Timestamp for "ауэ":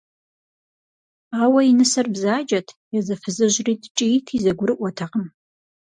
1.41-1.59